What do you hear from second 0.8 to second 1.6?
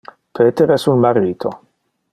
un marito.